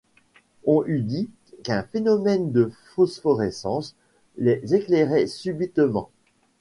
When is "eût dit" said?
0.87-1.29